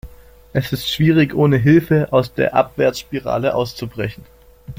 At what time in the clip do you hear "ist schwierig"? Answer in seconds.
0.73-1.35